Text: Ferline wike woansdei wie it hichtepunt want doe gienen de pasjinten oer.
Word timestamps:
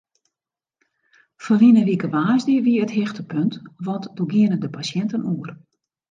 Ferline 1.43 1.81
wike 1.87 2.07
woansdei 2.15 2.59
wie 2.65 2.81
it 2.83 2.95
hichtepunt 2.97 3.53
want 3.85 4.05
doe 4.15 4.27
gienen 4.31 4.61
de 4.63 4.69
pasjinten 4.75 5.23
oer. 5.33 5.49